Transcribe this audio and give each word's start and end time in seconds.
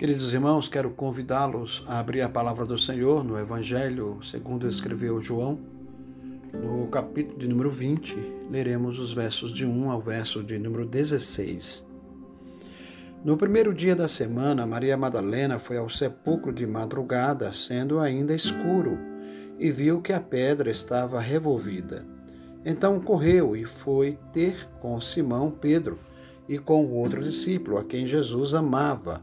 Queridos 0.00 0.32
irmãos, 0.32 0.66
quero 0.66 0.88
convidá-los 0.88 1.84
a 1.86 1.98
abrir 1.98 2.22
a 2.22 2.28
palavra 2.30 2.64
do 2.64 2.78
Senhor 2.78 3.22
no 3.22 3.38
Evangelho, 3.38 4.18
segundo 4.22 4.66
escreveu 4.66 5.20
João, 5.20 5.58
no 6.54 6.86
capítulo 6.86 7.38
de 7.38 7.46
número 7.46 7.70
20, 7.70 8.16
leremos 8.50 8.98
os 8.98 9.12
versos 9.12 9.52
de 9.52 9.66
1 9.66 9.90
ao 9.90 10.00
verso 10.00 10.42
de 10.42 10.58
número 10.58 10.86
16. 10.86 11.86
No 13.22 13.36
primeiro 13.36 13.74
dia 13.74 13.94
da 13.94 14.08
semana, 14.08 14.66
Maria 14.66 14.96
Madalena 14.96 15.58
foi 15.58 15.76
ao 15.76 15.90
sepulcro 15.90 16.50
de 16.50 16.66
madrugada, 16.66 17.52
sendo 17.52 18.00
ainda 18.00 18.34
escuro, 18.34 18.98
e 19.58 19.70
viu 19.70 20.00
que 20.00 20.14
a 20.14 20.20
pedra 20.20 20.70
estava 20.70 21.20
revolvida. 21.20 22.06
Então 22.64 22.98
correu 23.00 23.54
e 23.54 23.66
foi 23.66 24.18
ter 24.32 24.66
com 24.80 24.98
Simão 24.98 25.50
Pedro 25.50 25.98
e 26.48 26.58
com 26.58 26.86
o 26.86 26.94
outro 26.94 27.22
discípulo, 27.22 27.76
a 27.76 27.84
quem 27.84 28.06
Jesus 28.06 28.54
amava 28.54 29.20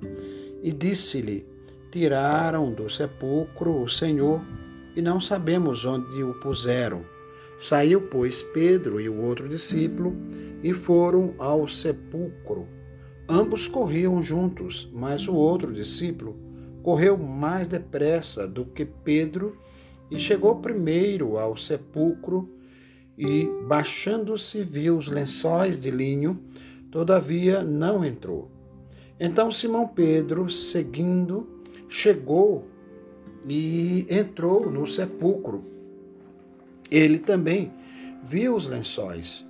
e 0.61 0.71
disse-lhe: 0.71 1.45
Tiraram 1.91 2.71
do 2.71 2.89
sepulcro 2.89 3.81
o 3.81 3.89
Senhor 3.89 4.41
e 4.95 5.01
não 5.01 5.21
sabemos 5.21 5.85
onde 5.85 6.23
o 6.23 6.33
puseram. 6.35 7.05
Saiu, 7.59 8.01
pois, 8.01 8.41
Pedro 8.41 9.01
e 9.01 9.09
o 9.09 9.21
outro 9.21 9.47
discípulo 9.47 10.15
e 10.61 10.73
foram 10.73 11.33
ao 11.37 11.67
sepulcro. 11.67 12.67
Ambos 13.27 13.67
corriam 13.67 14.21
juntos, 14.21 14.89
mas 14.93 15.27
o 15.27 15.33
outro 15.33 15.73
discípulo 15.73 16.37
correu 16.83 17.17
mais 17.17 17.67
depressa 17.67 18.47
do 18.47 18.63
que 18.65 18.85
Pedro 18.85 19.57
e 20.09 20.19
chegou 20.19 20.55
primeiro 20.57 21.37
ao 21.37 21.57
sepulcro 21.57 22.49
e, 23.17 23.49
baixando-se, 23.67 24.63
viu 24.63 24.97
os 24.97 25.07
lençóis 25.07 25.79
de 25.79 25.91
linho, 25.91 26.39
todavia 26.91 27.63
não 27.63 28.05
entrou. 28.05 28.56
Então 29.19 29.51
Simão 29.51 29.87
Pedro, 29.87 30.49
seguindo, 30.49 31.47
chegou 31.89 32.67
e 33.47 34.05
entrou 34.09 34.69
no 34.69 34.85
sepulcro. 34.85 35.63
Ele 36.91 37.17
também 37.17 37.71
viu 38.23 38.55
os 38.55 38.67
lençóis 38.67 39.45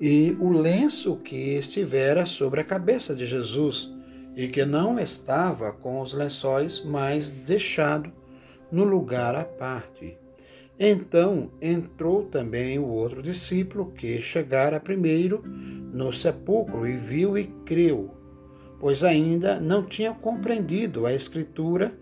e 0.00 0.36
o 0.40 0.50
lenço 0.50 1.16
que 1.16 1.58
estivera 1.58 2.24
sobre 2.24 2.60
a 2.60 2.64
cabeça 2.64 3.14
de 3.14 3.26
Jesus 3.26 3.92
e 4.34 4.48
que 4.48 4.64
não 4.64 4.98
estava 4.98 5.72
com 5.72 6.00
os 6.00 6.14
lençóis, 6.14 6.82
mas 6.82 7.28
deixado 7.28 8.10
no 8.72 8.84
lugar 8.84 9.34
à 9.34 9.44
parte. 9.44 10.16
Então 10.78 11.50
entrou 11.60 12.24
também 12.24 12.78
o 12.78 12.86
outro 12.86 13.22
discípulo 13.22 13.92
que 13.92 14.22
chegara 14.22 14.80
primeiro 14.80 15.42
no 15.44 16.10
sepulcro 16.10 16.86
e 16.86 16.96
viu 16.96 17.36
e 17.36 17.48
creu 17.66 18.19
pois 18.80 19.04
ainda 19.04 19.60
não 19.60 19.84
tinha 19.84 20.12
compreendido 20.12 21.06
a 21.06 21.12
Escritura 21.12 21.92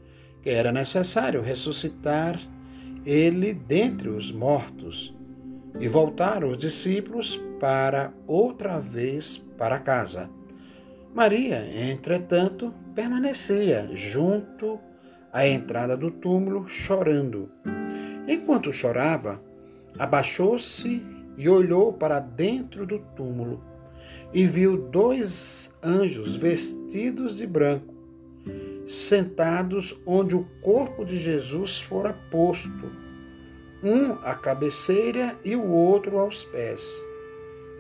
que 0.41 0.48
era 0.48 0.71
necessário 0.71 1.43
ressuscitar 1.43 2.41
ele 3.05 3.53
dentre 3.53 4.09
os 4.09 4.31
mortos. 4.31 5.15
E 5.81 5.89
voltaram 5.89 6.51
os 6.51 6.59
discípulos 6.59 7.41
para 7.61 8.12
outra 8.27 8.79
vez 8.79 9.39
para 9.56 9.79
casa. 9.79 10.31
Maria, 11.15 11.69
entretanto, 11.91 12.73
permanecia 12.95 13.91
junto 13.93 14.79
à 15.33 15.47
entrada 15.47 15.97
do 15.97 16.11
túmulo, 16.11 16.67
chorando. 16.69 17.51
Enquanto 18.27 18.73
chorava, 18.73 19.43
abaixou-se 19.99 21.03
e 21.37 21.49
olhou 21.49 21.93
para 21.93 22.21
dentro 22.21 22.87
do 22.87 22.99
túmulo 23.17 23.62
e 24.33 24.47
viu 24.47 24.77
dois 24.77 25.75
anjos 25.83 26.37
vestidos 26.37 27.37
de 27.37 27.47
branco, 27.47 27.95
sentados 28.87 29.98
onde 30.07 30.34
o 30.34 30.47
corpo 30.61 31.05
de 31.05 31.19
Jesus 31.19 31.81
fora 31.81 32.12
posto, 32.31 32.91
um 33.83 34.12
à 34.22 34.34
cabeceira 34.34 35.37
e 35.44 35.55
o 35.56 35.69
outro 35.69 36.19
aos 36.19 36.44
pés. 36.44 36.83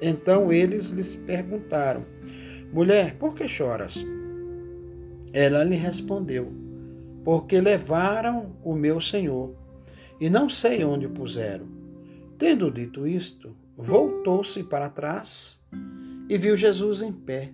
Então 0.00 0.52
eles 0.52 0.90
lhes 0.90 1.14
perguntaram: 1.14 2.04
Mulher, 2.72 3.16
por 3.16 3.34
que 3.34 3.48
choras? 3.48 4.04
Ela 5.32 5.64
lhe 5.64 5.76
respondeu: 5.76 6.52
Porque 7.24 7.60
levaram 7.60 8.56
o 8.62 8.74
meu 8.74 9.00
Senhor, 9.00 9.54
e 10.20 10.30
não 10.30 10.48
sei 10.48 10.84
onde 10.84 11.06
o 11.06 11.10
puseram. 11.10 11.66
Tendo 12.38 12.70
dito 12.70 13.06
isto, 13.06 13.56
voltou-se 13.76 14.62
para 14.62 14.88
trás 14.88 15.60
e 16.28 16.36
viu 16.36 16.56
Jesus 16.56 17.00
em 17.00 17.12
pé, 17.12 17.50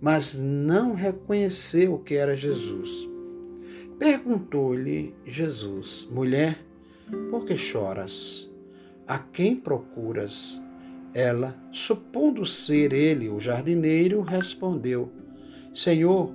mas 0.00 0.38
não 0.38 0.94
reconheceu 0.94 1.98
que 1.98 2.14
era 2.14 2.36
Jesus. 2.36 3.08
Perguntou-lhe 3.98 5.14
Jesus: 5.24 6.06
Mulher, 6.10 6.58
por 7.30 7.44
que 7.44 7.56
choras? 7.56 8.50
A 9.06 9.18
quem 9.18 9.56
procuras? 9.56 10.60
Ela, 11.12 11.56
supondo 11.70 12.44
ser 12.44 12.92
ele 12.92 13.28
o 13.28 13.38
jardineiro, 13.40 14.20
respondeu: 14.20 15.10
Senhor, 15.72 16.32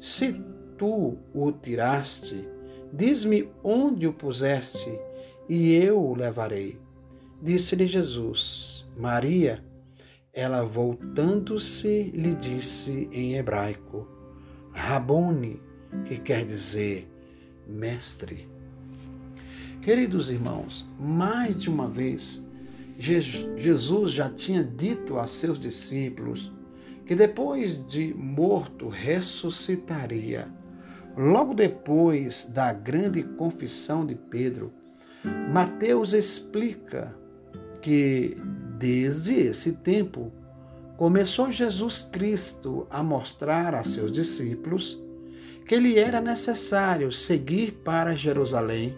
se 0.00 0.40
tu 0.78 1.18
o 1.34 1.52
tiraste, 1.52 2.48
diz-me 2.92 3.48
onde 3.62 4.06
o 4.06 4.12
puseste, 4.12 4.98
e 5.48 5.74
eu 5.74 6.00
o 6.02 6.16
levarei. 6.16 6.78
Disse-lhe 7.40 7.86
Jesus: 7.86 8.86
Maria. 8.96 9.62
Ela, 10.34 10.64
voltando-se, 10.64 12.10
lhe 12.12 12.34
disse 12.34 13.08
em 13.12 13.36
hebraico, 13.36 14.08
Rabone, 14.72 15.62
que 16.06 16.18
quer 16.18 16.44
dizer 16.44 17.08
mestre. 17.68 18.48
Queridos 19.80 20.30
irmãos, 20.30 20.84
mais 20.98 21.56
de 21.56 21.70
uma 21.70 21.88
vez, 21.88 22.44
Jesus 22.98 24.12
já 24.12 24.28
tinha 24.28 24.64
dito 24.64 25.18
a 25.18 25.28
seus 25.28 25.58
discípulos 25.58 26.50
que 27.06 27.14
depois 27.14 27.86
de 27.86 28.12
morto 28.14 28.88
ressuscitaria. 28.88 30.48
Logo 31.16 31.54
depois 31.54 32.50
da 32.52 32.72
grande 32.72 33.22
confissão 33.22 34.04
de 34.04 34.16
Pedro, 34.16 34.72
Mateus 35.52 36.12
explica 36.12 37.14
que 37.80 38.36
Desde 38.76 39.34
esse 39.34 39.74
tempo, 39.74 40.32
começou 40.96 41.48
Jesus 41.48 42.02
Cristo 42.02 42.88
a 42.90 43.04
mostrar 43.04 43.72
a 43.72 43.84
seus 43.84 44.10
discípulos 44.10 45.00
que 45.64 45.76
lhe 45.76 45.96
era 45.96 46.20
necessário 46.20 47.12
seguir 47.12 47.80
para 47.84 48.16
Jerusalém 48.16 48.96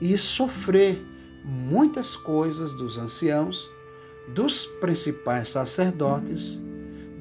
e 0.00 0.18
sofrer 0.18 1.00
muitas 1.44 2.16
coisas 2.16 2.72
dos 2.72 2.98
anciãos, 2.98 3.70
dos 4.34 4.66
principais 4.66 5.50
sacerdotes, 5.50 6.60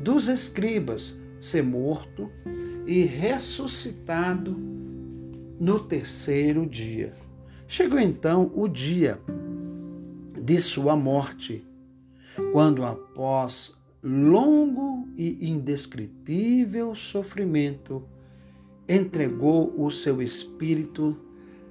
dos 0.02 0.28
escribas, 0.28 1.16
ser 1.40 1.62
morto 1.62 2.32
e 2.88 3.04
ressuscitado 3.04 4.58
no 5.60 5.80
terceiro 5.82 6.66
dia. 6.66 7.14
Chegou 7.68 8.00
então 8.00 8.52
o 8.56 8.68
dia 8.68 9.20
de 10.36 10.60
sua 10.60 10.96
morte 10.96 11.64
quando, 12.52 12.84
após 12.84 13.76
longo 14.04 15.08
e 15.18 15.50
indescritível 15.50 16.94
sofrimento, 16.96 18.04
entregou 18.88 19.74
o 19.78 19.90
seu 19.90 20.22
espírito 20.22 21.18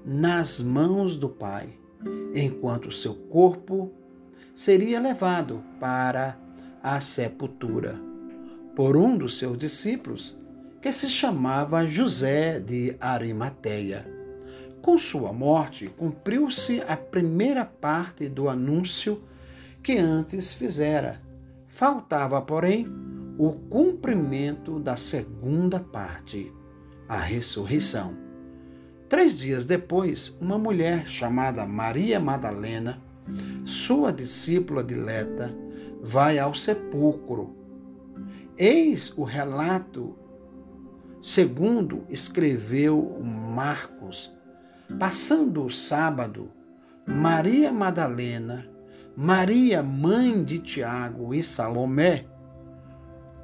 nas 0.04 0.60
mãos 0.60 1.16
do 1.16 1.28
Pai, 1.28 1.68
enquanto 2.34 2.90
seu 2.90 3.14
corpo 3.14 3.92
seria 4.54 5.00
levado 5.00 5.62
para 5.80 6.36
a 6.82 7.00
sepultura 7.00 7.98
por 8.74 8.96
um 8.96 9.16
dos 9.16 9.38
seus 9.38 9.56
discípulos, 9.56 10.36
que 10.82 10.92
se 10.92 11.08
chamava 11.08 11.86
José 11.86 12.58
de 12.58 12.96
Arimateia. 13.00 14.06
Com 14.82 14.98
sua 14.98 15.32
morte, 15.32 15.88
cumpriu-se 15.96 16.82
a 16.86 16.96
primeira 16.96 17.64
parte 17.64 18.28
do 18.28 18.48
anúncio 18.48 19.22
que 19.84 19.98
antes 19.98 20.54
fizera. 20.54 21.20
Faltava, 21.68 22.40
porém, 22.40 22.86
o 23.36 23.52
cumprimento 23.52 24.80
da 24.80 24.96
segunda 24.96 25.78
parte, 25.78 26.50
a 27.06 27.18
ressurreição. 27.18 28.16
Três 29.10 29.34
dias 29.34 29.66
depois, 29.66 30.36
uma 30.40 30.56
mulher 30.56 31.06
chamada 31.06 31.66
Maria 31.66 32.18
Madalena, 32.18 32.98
sua 33.66 34.10
discípula 34.10 34.82
dileta, 34.82 35.54
vai 36.02 36.38
ao 36.38 36.54
sepulcro. 36.54 37.54
Eis 38.56 39.12
o 39.18 39.22
relato 39.22 40.16
segundo 41.22 42.04
escreveu 42.08 43.20
Marcos. 43.22 44.32
Passando 44.98 45.64
o 45.64 45.70
sábado, 45.70 46.50
Maria 47.06 47.70
Madalena 47.72 48.73
Maria, 49.16 49.80
mãe 49.80 50.42
de 50.42 50.58
Tiago 50.58 51.32
e 51.32 51.40
Salomé, 51.40 52.26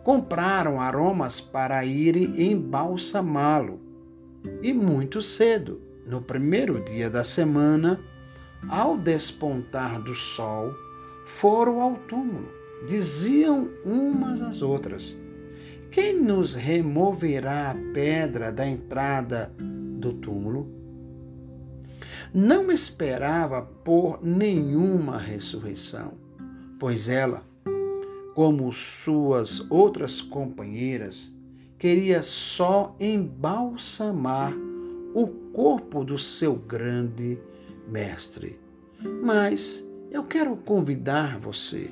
compraram 0.02 0.80
aromas 0.80 1.40
para 1.40 1.84
irem 1.84 2.50
embalsamá-lo. 2.50 3.80
E 4.62 4.72
muito 4.72 5.22
cedo, 5.22 5.80
no 6.04 6.20
primeiro 6.20 6.82
dia 6.84 7.08
da 7.08 7.22
semana, 7.22 8.00
ao 8.68 8.98
despontar 8.98 10.02
do 10.02 10.12
sol, 10.12 10.74
foram 11.24 11.80
ao 11.80 11.94
túmulo. 11.94 12.48
Diziam 12.88 13.68
umas 13.84 14.42
às 14.42 14.62
outras: 14.62 15.16
Quem 15.90 16.20
nos 16.20 16.54
removerá 16.54 17.70
a 17.70 17.92
pedra 17.92 18.50
da 18.50 18.66
entrada 18.66 19.54
do 19.56 20.14
túmulo? 20.14 20.79
Não 22.32 22.70
esperava 22.70 23.60
por 23.62 24.24
nenhuma 24.24 25.18
ressurreição, 25.18 26.12
pois 26.78 27.08
ela, 27.08 27.42
como 28.36 28.72
suas 28.72 29.68
outras 29.68 30.20
companheiras, 30.20 31.34
queria 31.76 32.22
só 32.22 32.94
embalsamar 33.00 34.54
o 35.12 35.26
corpo 35.52 36.04
do 36.04 36.16
seu 36.16 36.54
grande 36.54 37.36
mestre. 37.88 38.60
Mas 39.24 39.84
eu 40.08 40.22
quero 40.22 40.56
convidar 40.56 41.36
você, 41.36 41.90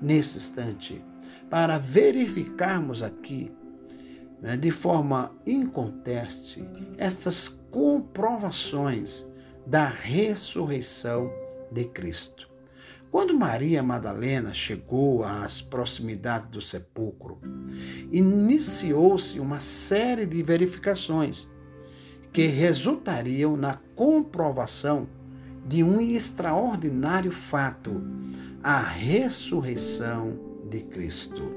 nesse 0.00 0.38
instante, 0.38 1.02
para 1.48 1.78
verificarmos 1.78 3.02
aqui, 3.02 3.50
né, 4.40 4.56
de 4.56 4.70
forma 4.70 5.32
inconteste, 5.44 6.64
essas 6.96 7.48
comprovações 7.48 9.29
da 9.70 9.86
ressurreição 9.86 11.32
de 11.70 11.84
Cristo. 11.84 12.50
Quando 13.08 13.38
Maria 13.38 13.84
Madalena 13.84 14.52
chegou 14.52 15.22
às 15.22 15.62
proximidades 15.62 16.48
do 16.48 16.60
sepulcro, 16.60 17.38
iniciou-se 18.10 19.38
uma 19.38 19.60
série 19.60 20.26
de 20.26 20.42
verificações 20.42 21.48
que 22.32 22.46
resultariam 22.46 23.56
na 23.56 23.78
comprovação 23.94 25.08
de 25.64 25.84
um 25.84 26.00
extraordinário 26.00 27.30
fato, 27.30 28.02
a 28.64 28.80
ressurreição 28.80 30.36
de 30.68 30.80
Cristo. 30.80 31.48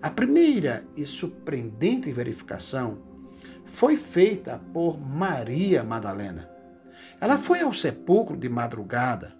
A 0.00 0.08
primeira 0.08 0.84
e 0.96 1.04
surpreendente 1.04 2.12
verificação 2.12 2.98
foi 3.64 3.96
feita 3.96 4.60
por 4.72 5.00
Maria 5.00 5.82
Madalena. 5.82 6.49
Ela 7.20 7.36
foi 7.36 7.60
ao 7.60 7.74
sepulcro 7.74 8.36
de 8.36 8.48
madrugada, 8.48 9.34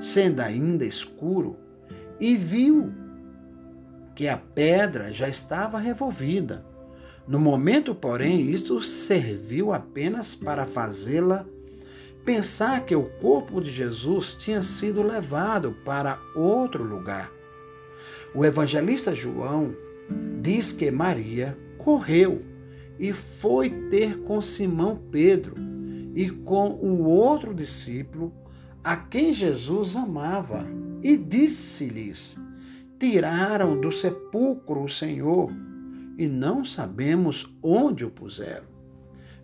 sendo 0.00 0.40
ainda 0.40 0.84
escuro, 0.84 1.56
e 2.20 2.36
viu 2.36 2.92
que 4.14 4.28
a 4.28 4.36
pedra 4.36 5.12
já 5.12 5.28
estava 5.28 5.78
revolvida. 5.78 6.64
No 7.26 7.40
momento, 7.40 7.94
porém, 7.94 8.42
isto 8.42 8.80
serviu 8.80 9.72
apenas 9.72 10.34
para 10.34 10.64
fazê-la 10.64 11.44
pensar 12.24 12.84
que 12.84 12.94
o 12.94 13.10
corpo 13.20 13.60
de 13.60 13.70
Jesus 13.70 14.34
tinha 14.34 14.62
sido 14.62 15.02
levado 15.02 15.76
para 15.84 16.20
outro 16.36 16.84
lugar. 16.84 17.30
O 18.32 18.44
evangelista 18.44 19.14
João 19.14 19.74
diz 20.40 20.70
que 20.70 20.90
Maria 20.90 21.58
correu 21.78 22.42
e 22.98 23.12
foi 23.12 23.70
ter 23.90 24.18
com 24.20 24.40
Simão 24.40 24.96
Pedro 25.10 25.73
e 26.14 26.30
com 26.30 26.70
o 26.70 27.04
outro 27.04 27.52
discípulo 27.52 28.32
a 28.82 28.96
quem 28.96 29.32
Jesus 29.32 29.96
amava, 29.96 30.66
e 31.02 31.16
disse-lhes: 31.16 32.38
Tiraram 32.98 33.80
do 33.80 33.90
sepulcro 33.90 34.84
o 34.84 34.88
Senhor, 34.88 35.50
e 36.18 36.26
não 36.26 36.64
sabemos 36.64 37.52
onde 37.62 38.04
o 38.04 38.10
puseram. 38.10 38.66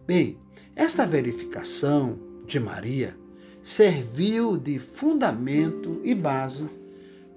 Bem, 0.06 0.38
esta 0.76 1.06
verificação 1.06 2.18
de 2.46 2.60
Maria 2.60 3.16
serviu 3.62 4.56
de 4.56 4.78
fundamento 4.78 6.00
e 6.04 6.14
base 6.14 6.68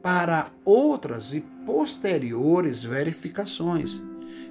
para 0.01 0.51
outras 0.65 1.33
e 1.33 1.41
posteriores 1.65 2.83
verificações, 2.83 4.01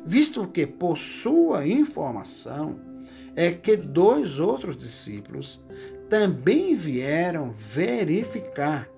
visto 0.04 0.46
que, 0.46 0.66
por 0.66 0.96
sua 0.96 1.66
informação, 1.66 2.91
é 3.34 3.50
que 3.50 3.76
dois 3.76 4.38
outros 4.38 4.76
discípulos 4.76 5.60
também 6.08 6.74
vieram 6.74 7.50
verificar 7.50 8.88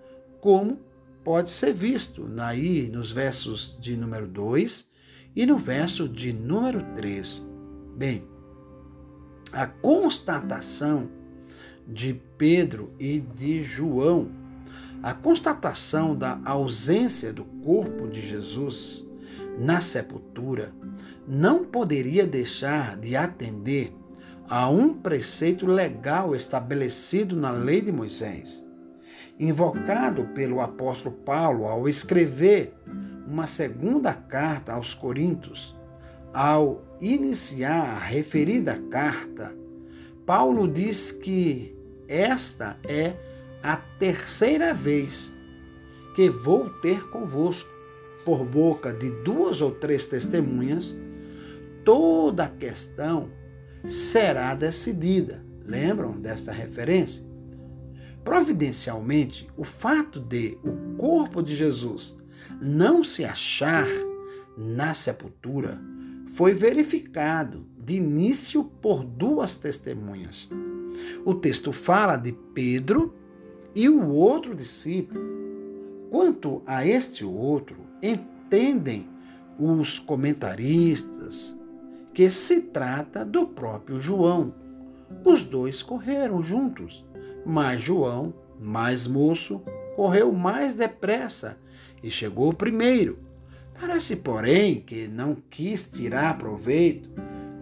como 0.41 0.81
pode 1.23 1.51
ser 1.51 1.73
visto 1.73 2.29
aí 2.39 2.89
nos 2.89 3.11
versos 3.11 3.79
de 3.81 3.97
número 3.97 4.27
2 4.27 4.91
e 5.35 5.47
no 5.47 5.57
verso 5.57 6.09
de 6.09 6.33
número 6.33 6.85
3. 6.97 7.43
Bem, 7.97 8.25
a 9.53 9.67
constatação 9.67 11.09
de 11.87 12.21
Pedro 12.37 12.93
e 12.99 13.21
de 13.21 13.63
João, 13.63 14.31
a 15.03 15.15
constatação 15.15 16.17
da 16.17 16.41
ausência 16.45 17.33
do 17.33 17.45
corpo 17.45 18.09
de 18.09 18.27
Jesus 18.27 19.05
na 19.59 19.81
sepultura, 19.81 20.73
não 21.27 21.65
poderia 21.65 22.27
deixar 22.27 22.97
de 22.97 23.15
atender 23.15 23.95
a 24.49 24.69
um 24.69 24.93
preceito 24.93 25.67
legal 25.67 26.35
estabelecido 26.35 27.35
na 27.35 27.51
lei 27.51 27.81
de 27.81 27.91
Moisés, 27.91 28.65
invocado 29.39 30.25
pelo 30.35 30.61
apóstolo 30.61 31.15
Paulo 31.15 31.67
ao 31.67 31.89
escrever 31.89 32.75
uma 33.27 33.47
segunda 33.47 34.13
carta 34.13 34.73
aos 34.73 34.95
Coríntios. 34.95 35.75
Ao 36.33 36.83
iniciar 37.01 37.97
a 37.97 37.99
referida 37.99 38.79
carta, 38.91 39.55
Paulo 40.27 40.69
diz 40.69 41.11
que 41.11 41.77
esta 42.09 42.77
é 42.87 43.15
a 43.63 43.77
terceira 43.77 44.75
vez 44.75 45.33
que 46.15 46.29
vou 46.29 46.69
ter 46.81 47.09
convosco, 47.09 47.73
por 48.25 48.43
boca 48.45 48.93
de 48.93 49.11
duas 49.23 49.61
ou 49.61 49.71
três 49.71 50.07
testemunhas, 50.07 50.97
toda 51.85 52.45
a 52.45 52.49
questão 52.49 53.31
será 53.87 54.55
decidida. 54.55 55.45
Lembram 55.65 56.13
desta 56.13 56.53
referência? 56.53 57.23
Providencialmente, 58.23 59.49
o 59.57 59.65
fato 59.65 60.21
de 60.21 60.59
o 60.63 60.97
corpo 60.97 61.43
de 61.43 61.55
Jesus 61.55 62.17
não 62.61 63.05
se 63.05 63.25
achar 63.25 63.87
na 64.57 64.95
sepultura 64.95 65.81
foi 66.29 66.55
verificado 66.55 67.67
de 67.79 67.95
início 67.95 68.65
por 68.65 69.05
duas 69.05 69.57
testemunhas. 69.57 70.49
O 71.25 71.35
texto 71.35 71.73
fala 71.73 72.17
de 72.17 72.33
Pedro 72.33 73.15
e 73.75 73.89
o 73.89 74.09
outro 74.09 74.55
discípulo. 74.55 75.23
Quanto 76.11 76.63
a 76.67 76.87
este 76.87 77.25
outro, 77.25 77.77
entendem 78.03 79.07
os 79.59 79.99
comentaristas, 79.99 81.57
que 82.15 82.31
se 82.31 82.63
trata 82.63 83.25
do 83.25 83.45
próprio 83.45 83.99
João. 83.99 84.55
Os 85.25 85.43
dois 85.43 85.83
correram 85.83 86.43
juntos, 86.43 87.05
mas 87.45 87.81
João, 87.81 88.33
mais 88.61 89.07
moço, 89.07 89.61
correu 89.97 90.33
mais 90.33 90.77
depressa 90.77 91.59
e 92.03 92.11
chegou 92.11 92.53
primeiro. 92.53 93.19
Parece, 93.79 94.15
porém, 94.15 94.81
que 94.81 95.09
não 95.09 95.37
quis 95.51 95.91
tirar 95.91 96.39
proveito 96.39 97.11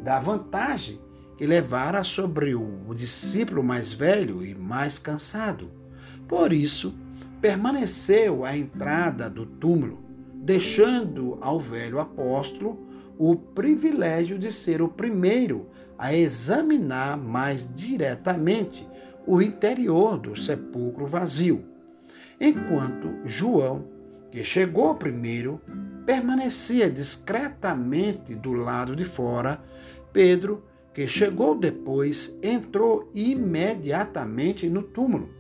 da 0.05 0.21
vantagem 0.21 1.01
que 1.39 1.47
levara 1.47 2.05
sobre 2.05 2.55
o 2.55 2.95
discípulo 2.95 3.63
mais 3.63 3.93
velho 3.95 4.45
e 4.45 4.55
mais 4.55 4.99
cansado. 4.99 5.71
Por 6.29 6.53
isso, 6.53 6.95
permaneceu 7.41 8.45
à 8.45 8.57
entrada 8.57 9.31
do 9.31 9.47
túmulo, 9.47 10.05
deixando 10.35 11.39
ao 11.41 11.59
velho 11.59 11.99
apóstolo 11.99 12.92
o 13.19 13.37
privilégio 13.37 14.39
de 14.39 14.53
ser 14.53 14.83
o 14.83 14.89
primeiro 14.89 15.69
a 15.99 16.15
examinar 16.15 17.17
mais 17.17 17.71
diretamente 17.73 18.87
o 19.27 19.41
interior 19.41 20.19
do 20.19 20.37
sepulcro 20.37 21.07
vazio, 21.07 21.65
enquanto 22.41 23.21
João, 23.25 23.85
que 24.31 24.43
chegou 24.43 24.95
primeiro, 24.97 25.61
permanecia 26.05 26.91
discretamente 26.91 28.35
do 28.35 28.53
lado 28.53 28.97
de 28.97 29.05
fora, 29.05 29.63
Pedro, 30.13 30.65
que 30.93 31.07
chegou 31.07 31.57
depois, 31.57 32.39
entrou 32.43 33.11
imediatamente 33.15 34.69
no 34.69 34.83
túmulo. 34.83 35.31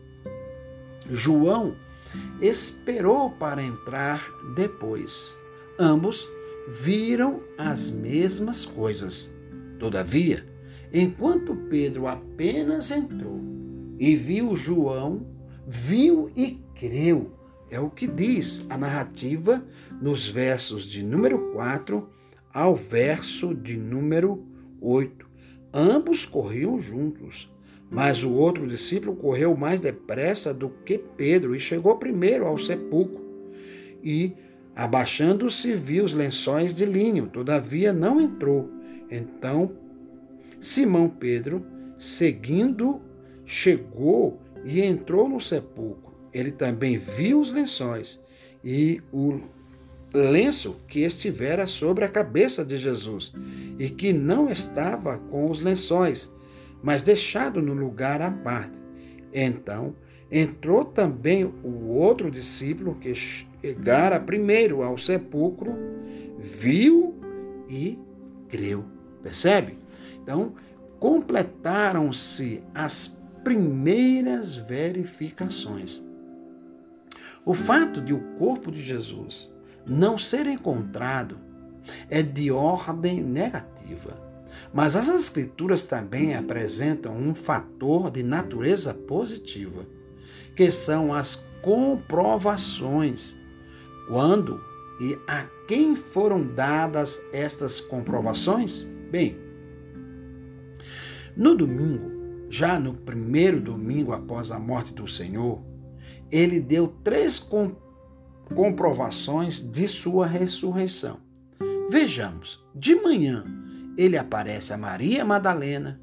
João 1.10 1.74
esperou 2.40 3.30
para 3.30 3.62
entrar 3.62 4.24
depois. 4.54 5.36
Ambos 5.78 6.28
viram 6.68 7.42
as 7.58 7.90
mesmas 7.90 8.64
coisas. 8.64 9.32
Todavia, 9.78 10.46
enquanto 10.92 11.56
Pedro 11.68 12.06
apenas 12.06 12.90
entrou 12.90 13.40
e 13.98 14.16
viu 14.16 14.54
João, 14.56 15.26
viu 15.66 16.30
e 16.36 16.60
creu 16.74 17.32
É 17.70 17.80
o 17.80 17.88
que 17.88 18.06
diz 18.06 18.66
a 18.68 18.76
narrativa 18.76 19.64
nos 20.00 20.28
versos 20.28 20.84
de 20.84 21.02
número 21.02 21.52
4 21.52 22.08
ao 22.52 22.76
verso 22.76 23.54
de 23.54 23.76
número 23.76 24.44
8. 24.80 25.26
Ambos 25.72 26.26
corriam 26.26 26.78
juntos, 26.78 27.50
mas 27.90 28.22
o 28.22 28.32
outro 28.32 28.66
discípulo 28.66 29.16
correu 29.16 29.56
mais 29.56 29.80
depressa 29.80 30.52
do 30.52 30.68
que 30.68 30.98
Pedro 30.98 31.54
e 31.54 31.60
chegou 31.60 31.96
primeiro 31.96 32.46
ao 32.46 32.58
sepulcro. 32.58 33.22
E, 34.02 34.32
abaixando-se, 34.74 35.74
viu 35.74 36.04
os 36.04 36.14
lençóis 36.14 36.74
de 36.74 36.84
linho, 36.84 37.26
todavia 37.26 37.92
não 37.92 38.20
entrou. 38.20 38.70
Então, 39.10 39.72
Simão 40.60 41.08
Pedro, 41.08 41.64
seguindo, 41.98 43.00
chegou 43.44 44.40
e 44.64 44.80
entrou 44.80 45.28
no 45.28 45.40
sepulcro. 45.40 46.12
Ele 46.32 46.50
também 46.50 46.96
viu 46.96 47.40
os 47.40 47.52
lençóis 47.52 48.20
e 48.64 49.02
o 49.12 49.40
lenço 50.14 50.76
que 50.86 51.00
estivera 51.00 51.66
sobre 51.66 52.04
a 52.04 52.08
cabeça 52.08 52.64
de 52.64 52.78
Jesus 52.78 53.32
e 53.78 53.88
que 53.90 54.12
não 54.12 54.50
estava 54.50 55.18
com 55.18 55.50
os 55.50 55.62
lençóis, 55.62 56.32
mas 56.82 57.02
deixado 57.02 57.60
no 57.60 57.74
lugar 57.74 58.22
à 58.22 58.30
parte. 58.30 58.78
Então 59.32 59.94
entrou 60.30 60.84
também 60.84 61.44
o 61.44 61.88
outro 61.88 62.30
discípulo 62.30 62.94
que 62.94 63.12
chegara 63.62 64.18
primeiro 64.18 64.82
ao 64.82 64.98
sepulcro, 64.98 65.74
viu 66.38 67.14
e 67.68 67.98
creu. 68.48 68.84
Percebe? 69.22 69.78
Então, 70.22 70.54
completaram-se 70.98 72.62
as 72.74 73.18
primeiras 73.42 74.54
verificações. 74.54 76.02
O 77.44 77.54
fato 77.54 78.00
de 78.00 78.12
o 78.12 78.20
corpo 78.38 78.70
de 78.70 78.82
Jesus 78.82 79.50
não 79.86 80.18
ser 80.18 80.46
encontrado 80.46 81.38
é 82.08 82.22
de 82.22 82.50
ordem 82.50 83.20
negativa. 83.20 84.16
Mas 84.72 84.94
as 84.96 85.08
Escrituras 85.08 85.84
também 85.84 86.34
apresentam 86.34 87.16
um 87.16 87.34
fator 87.34 88.10
de 88.10 88.22
natureza 88.22 88.94
positiva, 88.94 89.84
que 90.54 90.70
são 90.70 91.12
as 91.12 91.44
comprovações. 91.60 93.36
Quando 94.08 94.60
e 95.00 95.18
a 95.26 95.46
quem 95.66 95.96
foram 95.96 96.46
dadas 96.46 97.20
estas 97.32 97.80
comprovações? 97.80 98.86
Bem, 99.10 99.36
no 101.36 101.56
domingo, 101.56 102.46
já 102.50 102.78
no 102.78 102.94
primeiro 102.94 103.60
domingo 103.60 104.12
após 104.12 104.50
a 104.50 104.58
morte 104.58 104.92
do 104.92 105.08
Senhor, 105.08 105.62
ele 106.30 106.60
deu 106.60 106.88
três 107.02 107.38
comprovações 108.54 109.58
de 109.58 109.88
sua 109.88 110.26
ressurreição. 110.26 111.18
Vejamos, 111.90 112.62
de 112.74 112.94
manhã 112.94 113.44
ele 113.96 114.16
aparece 114.16 114.72
a 114.72 114.78
Maria 114.78 115.24
Madalena. 115.24 116.00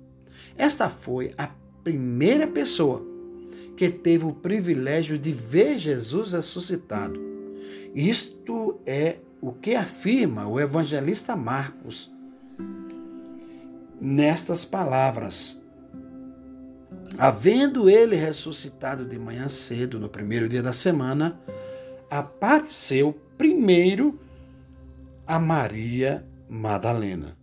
Esta 0.55 0.89
foi 0.89 1.33
a 1.37 1.49
primeira 1.83 2.47
pessoa 2.47 3.05
que 3.75 3.89
teve 3.89 4.25
o 4.25 4.33
privilégio 4.33 5.17
de 5.17 5.31
ver 5.31 5.77
Jesus 5.77 6.33
ressuscitado. 6.33 7.28
Isto 7.93 8.79
é 8.85 9.17
o 9.41 9.51
que 9.51 9.75
afirma 9.75 10.47
o 10.47 10.59
evangelista 10.59 11.35
Marcos 11.35 12.11
nestas 13.99 14.63
palavras. 14.63 15.61
Havendo 17.17 17.89
ele 17.89 18.15
ressuscitado 18.15 19.05
de 19.05 19.17
manhã 19.17 19.49
cedo, 19.49 19.99
no 19.99 20.07
primeiro 20.07 20.47
dia 20.47 20.61
da 20.61 20.71
semana, 20.71 21.39
apareceu 22.09 23.13
primeiro 23.37 24.19
a 25.27 25.37
Maria 25.37 26.25
Madalena. 26.47 27.37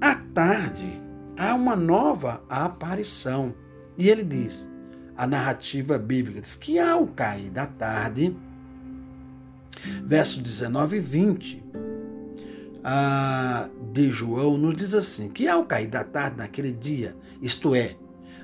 À 0.00 0.14
tarde, 0.14 1.00
há 1.36 1.54
uma 1.54 1.74
nova 1.74 2.42
aparição. 2.48 3.54
E 3.98 4.08
ele 4.08 4.22
diz, 4.22 4.70
a 5.16 5.26
narrativa 5.26 5.98
bíblica 5.98 6.40
diz 6.40 6.54
que 6.54 6.78
ao 6.78 7.06
cair 7.06 7.50
da 7.50 7.66
tarde, 7.66 8.36
verso 10.04 10.40
19 10.40 10.96
e 10.96 11.00
20, 11.00 11.64
a, 12.84 13.68
de 13.92 14.10
João 14.10 14.56
nos 14.56 14.76
diz 14.76 14.94
assim, 14.94 15.28
que 15.28 15.48
ao 15.48 15.64
cair 15.64 15.88
da 15.88 16.04
tarde 16.04 16.38
naquele 16.38 16.72
dia, 16.72 17.16
isto 17.42 17.74
é, 17.74 17.96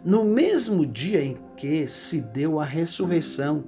no 0.04 0.24
mesmo 0.24 0.84
dia 0.84 1.22
em 1.22 1.36
que 1.56 1.86
se 1.86 2.20
deu 2.20 2.58
a 2.58 2.64
ressurreição, 2.64 3.64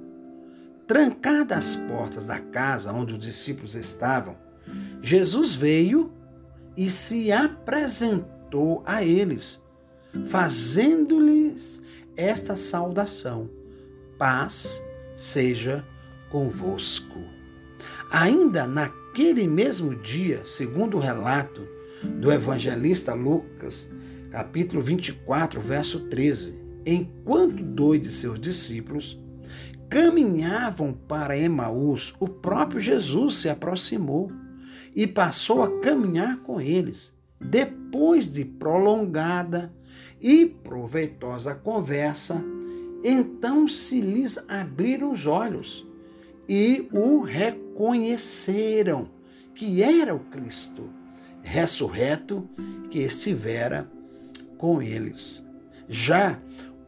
Trancadas 0.87 1.57
as 1.57 1.75
portas 1.75 2.27
da 2.27 2.39
casa 2.39 2.93
onde 2.93 3.13
os 3.13 3.19
discípulos 3.19 3.73
estavam, 3.73 4.37
Jesus 5.01 5.55
veio 5.55 6.13
e 6.77 6.91
se 6.91 7.31
apresentou 7.31 8.83
a 8.85 9.03
eles, 9.03 9.63
fazendo-lhes 10.27 11.81
esta 12.15 12.55
saudação: 12.55 13.49
Paz 14.17 14.79
seja 15.15 15.83
convosco. 16.29 17.34
Ainda 18.09 18.67
naquele 18.67 19.47
mesmo 19.47 19.95
dia, 19.95 20.41
segundo 20.45 20.97
o 20.97 20.99
relato 20.99 21.67
do 22.03 22.31
evangelista 22.31 23.13
Lucas, 23.13 23.91
capítulo 24.29 24.81
24, 24.81 25.59
verso 25.59 26.01
13, 26.01 26.59
enquanto 26.85 27.63
dois 27.63 28.01
de 28.01 28.11
seus 28.11 28.39
discípulos 28.39 29.19
caminhavam 29.89 30.93
para 30.93 31.37
Emaús, 31.37 32.13
o 32.19 32.27
próprio 32.27 32.79
Jesus 32.79 33.37
se 33.37 33.49
aproximou 33.49 34.31
e 34.95 35.07
passou 35.07 35.63
a 35.63 35.79
caminhar 35.79 36.37
com 36.37 36.61
eles. 36.61 37.11
Depois 37.39 38.31
de 38.31 38.45
prolongada 38.45 39.73
e 40.21 40.45
proveitosa 40.45 41.55
conversa, 41.55 42.43
então 43.03 43.67
se 43.67 43.99
lhes 43.99 44.37
abriram 44.47 45.11
os 45.11 45.25
olhos 45.25 45.85
e 46.47 46.87
o 46.91 47.21
reconheceram 47.21 49.09
que 49.53 49.81
era 49.81 50.13
o 50.13 50.19
Cristo 50.19 50.89
ressurreto 51.41 52.49
que 52.89 52.99
estivera 52.99 53.89
com 54.57 54.81
eles. 54.81 55.45
Já 55.87 56.39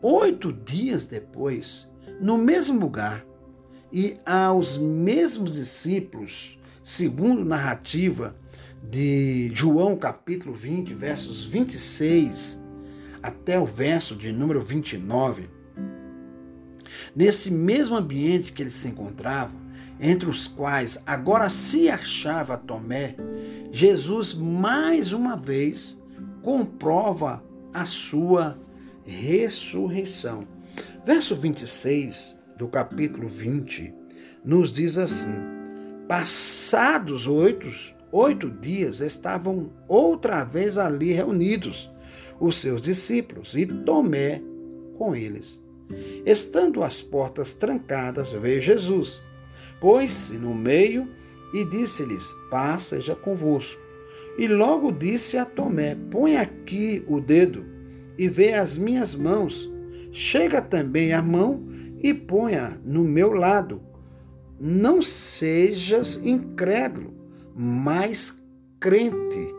oito 0.01 0.51
dias 0.51 1.05
depois, 1.05 1.89
no 2.19 2.37
mesmo 2.37 2.79
lugar 2.79 3.23
e 3.93 4.17
aos 4.25 4.77
mesmos 4.77 5.53
discípulos, 5.53 6.59
segundo 6.83 7.45
narrativa 7.45 8.35
de 8.83 9.51
João 9.53 9.95
capítulo 9.95 10.53
20, 10.53 10.93
versos 10.93 11.45
26 11.45 12.61
até 13.21 13.59
o 13.59 13.65
verso 13.65 14.15
de 14.15 14.31
número 14.31 14.63
29. 14.63 15.49
Nesse 17.15 17.51
mesmo 17.51 17.95
ambiente 17.95 18.51
que 18.51 18.61
eles 18.61 18.73
se 18.73 18.87
encontravam, 18.87 19.59
entre 19.99 20.29
os 20.29 20.47
quais 20.47 21.01
agora 21.05 21.49
se 21.49 21.89
achava 21.89 22.57
Tomé, 22.57 23.15
Jesus 23.71 24.33
mais 24.33 25.11
uma 25.11 25.35
vez 25.35 25.97
comprova 26.41 27.43
a 27.73 27.85
sua 27.85 28.59
ressurreição. 29.05 30.47
Verso 31.05 31.35
26 31.35 32.37
do 32.57 32.67
capítulo 32.67 33.27
20 33.27 33.93
nos 34.43 34.71
diz 34.71 34.97
assim: 34.97 35.35
Passados 36.07 37.27
oito, 37.27 37.69
oito 38.11 38.49
dias, 38.49 39.01
estavam 39.01 39.71
outra 39.87 40.43
vez 40.43 40.77
ali 40.77 41.11
reunidos 41.11 41.89
os 42.39 42.57
seus 42.57 42.81
discípulos 42.81 43.55
e 43.55 43.65
Tomé 43.65 44.41
com 44.97 45.15
eles. 45.15 45.59
Estando 46.25 46.83
as 46.83 47.01
portas 47.01 47.53
trancadas, 47.53 48.33
veio 48.33 48.61
Jesus, 48.61 49.21
pôs-se 49.79 50.33
no 50.33 50.53
meio 50.53 51.07
e 51.53 51.63
disse-lhes: 51.63 52.33
Paz 52.49 52.83
seja 52.83 53.15
convosco. 53.15 53.81
E 54.37 54.47
logo 54.47 54.91
disse 54.91 55.37
a 55.37 55.45
Tomé: 55.45 55.95
Põe 56.11 56.37
aqui 56.37 57.03
o 57.07 57.19
dedo 57.19 57.65
e 58.17 58.27
vê 58.27 58.53
as 58.53 58.77
minhas 58.77 59.15
mãos 59.15 59.69
Chega 60.11 60.63
também 60.63 61.13
a 61.13 61.21
mão 61.21 61.63
e 62.01 62.11
ponha 62.11 62.81
no 62.83 63.03
meu 63.03 63.33
lado. 63.33 63.81
Não 64.59 64.99
sejas 64.99 66.15
incrédulo, 66.23 67.13
mas 67.55 68.43
crente. 68.79 69.53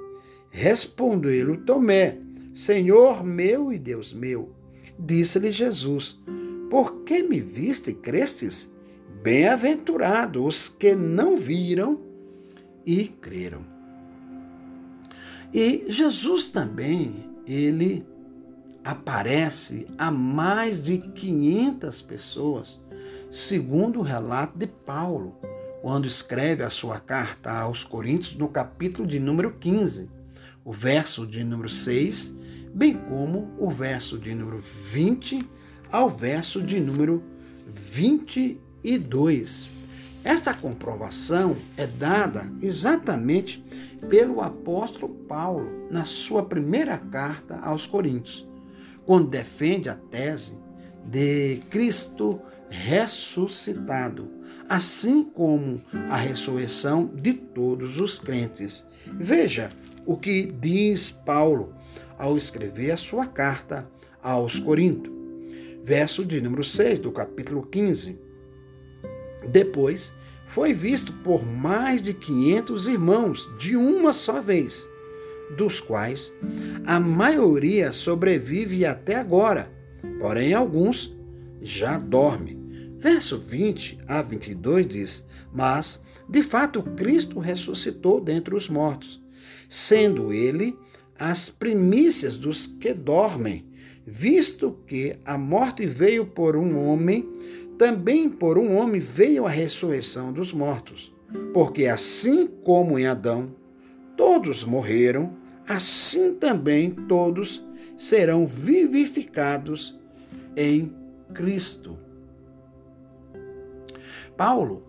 Respondeu-lhe 0.50 1.58
Tomé: 1.58 2.18
Senhor 2.52 3.22
meu 3.24 3.72
e 3.72 3.78
Deus 3.78 4.12
meu. 4.12 4.52
Disse-lhe 4.98 5.52
Jesus: 5.52 6.18
Por 6.68 7.02
que 7.04 7.22
me 7.22 7.40
viste 7.40 7.90
e 7.90 7.94
crestes? 7.94 8.72
Bem-aventurados 9.22 10.44
os 10.44 10.68
que 10.68 10.94
não 10.94 11.36
viram 11.36 12.00
e 12.84 13.08
creram. 13.08 13.64
E 15.52 15.86
Jesus 15.88 16.48
também, 16.48 17.24
ele 17.46 18.06
aparece 18.84 19.86
a 19.96 20.10
mais 20.10 20.82
de 20.82 20.98
500 20.98 22.02
pessoas, 22.02 22.80
segundo 23.30 23.98
o 23.98 24.02
relato 24.02 24.58
de 24.58 24.66
Paulo, 24.66 25.36
quando 25.82 26.06
escreve 26.06 26.62
a 26.62 26.70
sua 26.70 26.98
carta 26.98 27.52
aos 27.52 27.84
Coríntios 27.84 28.34
no 28.34 28.48
capítulo 28.48 29.06
de 29.06 29.18
número 29.18 29.52
15, 29.58 30.10
o 30.64 30.72
verso 30.72 31.26
de 31.26 31.44
número 31.44 31.68
6, 31.68 32.34
bem 32.78 32.94
como 32.94 33.50
o 33.58 33.70
verso 33.72 34.16
de 34.16 34.32
número 34.32 34.60
20 34.60 35.44
ao 35.90 36.08
verso 36.08 36.62
de 36.62 36.78
número 36.78 37.24
22. 37.66 39.68
Esta 40.22 40.54
comprovação 40.54 41.56
é 41.76 41.88
dada 41.88 42.48
exatamente 42.62 43.64
pelo 44.08 44.40
apóstolo 44.40 45.08
Paulo 45.08 45.88
na 45.90 46.04
sua 46.04 46.44
primeira 46.44 46.96
carta 46.96 47.58
aos 47.58 47.84
Coríntios, 47.84 48.46
quando 49.04 49.28
defende 49.28 49.88
a 49.88 49.96
tese 49.96 50.56
de 51.04 51.60
Cristo 51.70 52.40
ressuscitado, 52.70 54.30
assim 54.68 55.24
como 55.24 55.82
a 56.08 56.16
ressurreição 56.16 57.06
de 57.06 57.32
todos 57.32 57.98
os 57.98 58.20
crentes. 58.20 58.86
Veja 59.04 59.68
o 60.06 60.16
que 60.16 60.52
diz 60.60 61.10
Paulo 61.10 61.72
ao 62.18 62.36
escrever 62.36 62.90
a 62.90 62.96
sua 62.96 63.26
carta 63.26 63.88
aos 64.22 64.58
Coríntios. 64.58 65.16
Verso 65.84 66.24
de 66.24 66.40
número 66.40 66.64
6 66.64 66.98
do 66.98 67.12
capítulo 67.12 67.62
15. 67.62 68.20
Depois 69.48 70.12
foi 70.48 70.74
visto 70.74 71.12
por 71.12 71.46
mais 71.46 72.02
de 72.02 72.12
500 72.12 72.88
irmãos 72.88 73.48
de 73.58 73.76
uma 73.76 74.12
só 74.12 74.40
vez, 74.40 74.88
dos 75.56 75.80
quais 75.80 76.32
a 76.84 76.98
maioria 76.98 77.92
sobrevive 77.92 78.84
até 78.84 79.16
agora, 79.16 79.70
porém 80.18 80.52
alguns 80.52 81.16
já 81.62 81.98
dormem. 81.98 82.58
Verso 82.98 83.38
20 83.38 83.98
a 84.08 84.20
22 84.20 84.86
diz: 84.86 85.26
Mas, 85.52 86.02
de 86.28 86.42
fato, 86.42 86.82
Cristo 86.82 87.38
ressuscitou 87.38 88.20
dentre 88.20 88.54
os 88.54 88.68
mortos, 88.68 89.22
sendo 89.68 90.32
ele 90.32 90.76
as 91.18 91.48
primícias 91.50 92.36
dos 92.36 92.66
que 92.66 92.92
dormem, 92.94 93.64
visto 94.06 94.78
que 94.86 95.16
a 95.24 95.36
morte 95.36 95.86
veio 95.86 96.26
por 96.26 96.56
um 96.56 96.86
homem 96.86 97.26
também 97.78 98.28
por 98.28 98.58
um 98.58 98.76
homem 98.76 99.00
veio 99.00 99.46
a 99.46 99.50
ressurreição 99.50 100.32
dos 100.32 100.52
mortos. 100.52 101.14
Porque 101.54 101.86
assim 101.86 102.46
como 102.46 102.98
em 102.98 103.06
Adão 103.06 103.54
todos 104.16 104.64
morreram, 104.64 105.36
assim 105.66 106.34
também 106.34 106.90
todos 106.90 107.64
serão 107.96 108.46
vivificados 108.46 109.96
em 110.56 110.92
Cristo. 111.32 111.96
Paulo, 114.36 114.84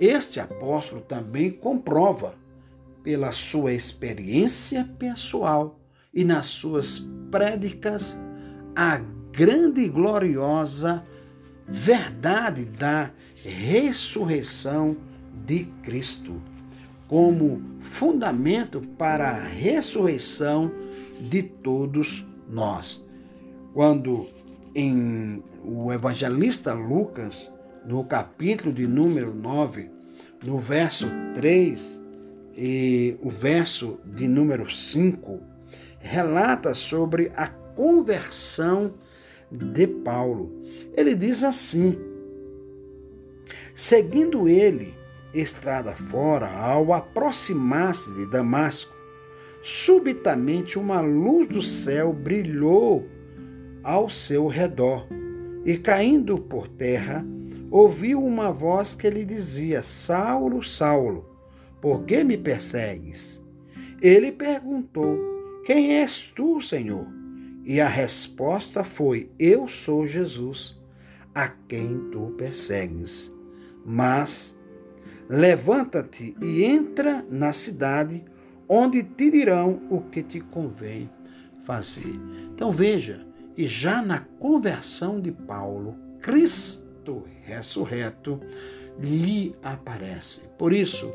este 0.00 0.40
apóstolo, 0.40 1.00
também 1.00 1.50
comprova, 1.50 2.34
pela 3.02 3.32
sua 3.32 3.72
experiência 3.72 4.88
pessoal 4.98 5.80
e 6.12 6.24
nas 6.24 6.46
suas 6.46 7.06
prédicas, 7.30 8.18
a 8.76 9.00
grande 9.32 9.82
e 9.82 9.88
gloriosa 9.88 11.02
verdade 11.66 12.64
da 12.64 13.10
ressurreição 13.42 14.96
de 15.46 15.64
Cristo, 15.82 16.40
como 17.08 17.62
fundamento 17.80 18.80
para 18.98 19.30
a 19.30 19.46
ressurreição 19.46 20.70
de 21.20 21.42
todos 21.42 22.24
nós. 22.48 23.04
Quando 23.72 24.28
em 24.74 25.42
o 25.64 25.92
evangelista 25.92 26.72
Lucas, 26.74 27.50
no 27.86 28.04
capítulo 28.04 28.72
de 28.72 28.86
número 28.86 29.34
9, 29.34 29.90
no 30.44 30.58
verso 30.58 31.06
3 31.34 32.01
e 32.56 33.16
o 33.22 33.30
verso 33.30 33.98
de 34.04 34.28
número 34.28 34.70
5, 34.70 35.40
relata 35.98 36.74
sobre 36.74 37.32
a 37.36 37.46
conversão 37.46 38.94
de 39.50 39.86
Paulo. 39.86 40.52
Ele 40.96 41.14
diz 41.14 41.42
assim: 41.42 41.98
Seguindo 43.74 44.48
ele 44.48 44.94
estrada 45.34 45.94
fora, 45.94 46.48
ao 46.48 46.92
aproximar-se 46.92 48.12
de 48.14 48.26
Damasco, 48.26 48.94
subitamente 49.62 50.78
uma 50.78 51.00
luz 51.00 51.48
do 51.48 51.62
céu 51.62 52.12
brilhou 52.12 53.06
ao 53.82 54.10
seu 54.10 54.46
redor, 54.46 55.06
e 55.64 55.78
caindo 55.78 56.38
por 56.38 56.68
terra, 56.68 57.24
ouviu 57.70 58.22
uma 58.22 58.52
voz 58.52 58.94
que 58.94 59.08
lhe 59.08 59.24
dizia: 59.24 59.82
Saulo, 59.82 60.62
Saulo, 60.62 61.31
por 61.82 62.04
que 62.04 62.22
me 62.22 62.38
persegues? 62.38 63.42
Ele 64.00 64.30
perguntou: 64.30 65.18
Quem 65.66 65.96
és 65.98 66.28
tu, 66.28 66.62
Senhor? 66.62 67.08
E 67.64 67.80
a 67.80 67.88
resposta 67.88 68.84
foi: 68.84 69.28
Eu 69.36 69.66
sou 69.66 70.06
Jesus, 70.06 70.80
a 71.34 71.48
quem 71.48 72.08
tu 72.12 72.34
persegues. 72.38 73.34
Mas 73.84 74.56
levanta-te 75.28 76.36
e 76.40 76.62
entra 76.62 77.26
na 77.28 77.52
cidade, 77.52 78.24
onde 78.68 79.02
te 79.02 79.28
dirão 79.28 79.82
o 79.90 80.02
que 80.02 80.22
te 80.22 80.40
convém 80.40 81.10
fazer. 81.64 82.14
Então 82.54 82.72
veja 82.72 83.26
que 83.56 83.66
já 83.66 84.00
na 84.00 84.20
conversão 84.20 85.20
de 85.20 85.32
Paulo, 85.32 85.96
Cristo 86.20 87.24
ressurreto 87.44 88.40
lhe 89.00 89.54
aparece. 89.62 90.42
Por 90.56 90.72
isso, 90.72 91.12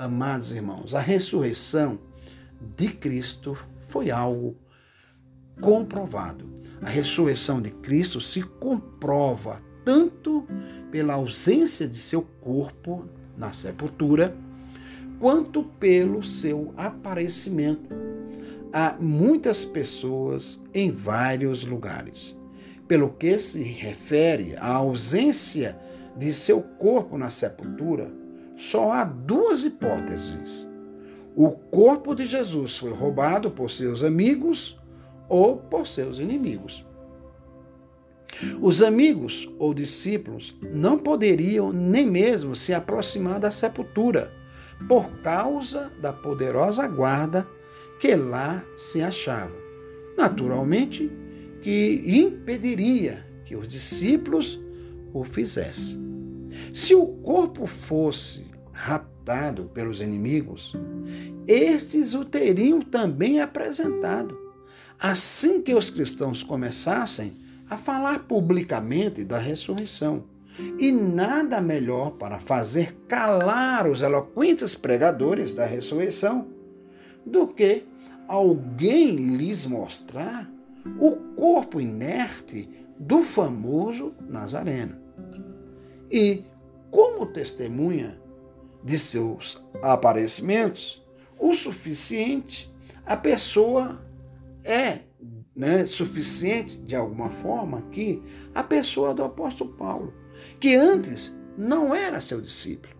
amados 0.00 0.50
irmãos, 0.50 0.94
a 0.94 1.00
ressurreição 1.00 1.98
de 2.74 2.88
Cristo 2.88 3.56
foi 3.82 4.10
algo 4.10 4.56
comprovado. 5.60 6.48
A 6.80 6.88
ressurreição 6.88 7.60
de 7.60 7.70
Cristo 7.70 8.18
se 8.18 8.42
comprova 8.42 9.60
tanto 9.84 10.46
pela 10.90 11.14
ausência 11.14 11.86
de 11.86 11.98
seu 11.98 12.22
corpo 12.22 13.04
na 13.36 13.52
sepultura, 13.52 14.34
quanto 15.18 15.62
pelo 15.62 16.22
seu 16.22 16.72
aparecimento 16.78 17.94
a 18.72 18.96
muitas 18.98 19.66
pessoas 19.66 20.62
em 20.72 20.90
vários 20.90 21.62
lugares. 21.66 22.34
Pelo 22.88 23.10
que 23.10 23.38
se 23.38 23.62
refere 23.62 24.56
à 24.56 24.72
ausência 24.76 25.78
de 26.16 26.32
seu 26.32 26.62
corpo 26.62 27.18
na 27.18 27.28
sepultura, 27.28 28.19
só 28.60 28.92
há 28.92 29.04
duas 29.04 29.64
hipóteses. 29.64 30.68
O 31.34 31.50
corpo 31.50 32.14
de 32.14 32.26
Jesus 32.26 32.76
foi 32.76 32.92
roubado 32.92 33.50
por 33.50 33.70
seus 33.70 34.02
amigos 34.02 34.78
ou 35.28 35.56
por 35.56 35.86
seus 35.86 36.18
inimigos. 36.18 36.84
Os 38.60 38.82
amigos 38.82 39.50
ou 39.58 39.72
discípulos 39.72 40.54
não 40.74 40.98
poderiam 40.98 41.72
nem 41.72 42.06
mesmo 42.06 42.54
se 42.54 42.74
aproximar 42.74 43.40
da 43.40 43.50
sepultura, 43.50 44.30
por 44.86 45.10
causa 45.22 45.90
da 46.00 46.12
poderosa 46.12 46.86
guarda 46.86 47.46
que 47.98 48.14
lá 48.14 48.62
se 48.76 49.00
achava. 49.00 49.54
Naturalmente, 50.18 51.10
que 51.62 52.02
impediria 52.06 53.26
que 53.44 53.56
os 53.56 53.66
discípulos 53.66 54.60
o 55.14 55.24
fizessem. 55.24 55.98
Se 56.72 56.94
o 56.94 57.06
corpo 57.06 57.66
fosse 57.66 58.46
raptado 58.72 59.64
pelos 59.74 60.00
inimigos, 60.00 60.72
estes 61.46 62.14
o 62.14 62.24
teriam 62.24 62.80
também 62.80 63.40
apresentado 63.40 64.40
assim 65.00 65.62
que 65.62 65.74
os 65.74 65.88
cristãos 65.88 66.42
começassem 66.42 67.32
a 67.68 67.76
falar 67.76 68.24
publicamente 68.24 69.24
da 69.24 69.38
ressurreição. 69.38 70.24
E 70.78 70.92
nada 70.92 71.58
melhor 71.60 72.10
para 72.12 72.38
fazer 72.38 72.94
calar 73.08 73.88
os 73.88 74.02
eloquentes 74.02 74.74
pregadores 74.74 75.54
da 75.54 75.64
ressurreição 75.64 76.48
do 77.24 77.46
que 77.46 77.84
alguém 78.28 79.16
lhes 79.16 79.64
mostrar 79.64 80.50
o 80.98 81.12
corpo 81.34 81.80
inerte 81.80 82.68
do 82.98 83.22
famoso 83.22 84.12
Nazareno. 84.28 84.99
E, 86.10 86.44
como 86.90 87.26
testemunha 87.26 88.18
de 88.82 88.98
seus 88.98 89.62
aparecimentos, 89.82 91.02
o 91.38 91.54
suficiente 91.54 92.70
a 93.10 93.16
pessoa 93.16 94.00
é 94.62 95.00
né, 95.54 95.84
suficiente, 95.84 96.78
de 96.78 96.94
alguma 96.94 97.28
forma, 97.28 97.78
aqui, 97.78 98.22
a 98.54 98.62
pessoa 98.62 99.12
do 99.12 99.24
apóstolo 99.24 99.72
Paulo, 99.72 100.14
que 100.60 100.76
antes 100.76 101.36
não 101.58 101.92
era 101.92 102.20
seu 102.20 102.40
discípulo 102.40 102.94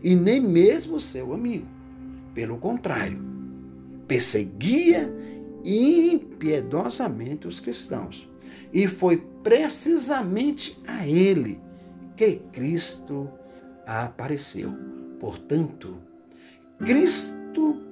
e 0.00 0.14
nem 0.14 0.40
mesmo 0.40 1.00
seu 1.00 1.32
amigo. 1.34 1.66
Pelo 2.32 2.58
contrário, 2.58 3.18
perseguia 4.06 5.12
impiedosamente 5.64 7.48
os 7.48 7.58
cristãos. 7.58 8.30
E 8.72 8.86
foi 8.86 9.16
precisamente 9.42 10.80
a 10.86 11.04
ele 11.08 11.60
que 12.16 12.36
Cristo 12.52 13.30
apareceu. 13.86 14.74
Portanto, 15.20 15.96
Cristo 16.78 17.82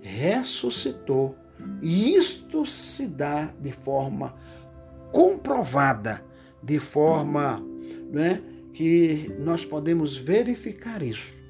ressuscitou 0.00 1.36
e 1.80 2.14
isto 2.14 2.64
se 2.66 3.06
dá 3.06 3.52
de 3.60 3.72
forma 3.72 4.34
comprovada, 5.12 6.24
de 6.62 6.78
forma 6.78 7.62
né, 8.10 8.42
que 8.72 9.34
nós 9.38 9.64
podemos 9.64 10.16
verificar 10.16 11.02
isso 11.02 11.40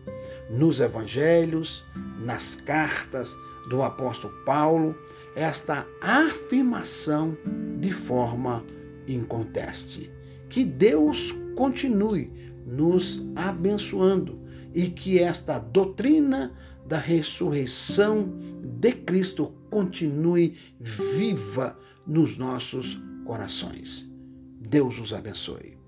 nos 0.50 0.80
evangelhos, 0.80 1.84
nas 2.18 2.56
cartas 2.56 3.34
do 3.70 3.82
apóstolo 3.82 4.34
Paulo, 4.44 4.94
esta 5.34 5.86
afirmação 6.00 7.36
de 7.80 7.90
forma 7.90 8.64
inconteste. 9.06 10.12
Que 10.48 10.62
Deus 10.62 11.34
continue 11.54 12.30
nos 12.66 13.26
abençoando 13.34 14.40
e 14.74 14.88
que 14.88 15.18
esta 15.18 15.58
doutrina 15.58 16.52
da 16.86 16.98
ressurreição 16.98 18.32
de 18.62 18.92
Cristo 18.92 19.54
continue 19.70 20.56
viva 20.78 21.78
nos 22.06 22.36
nossos 22.36 23.00
corações. 23.24 24.10
Deus 24.60 24.98
os 24.98 25.12
abençoe. 25.12 25.81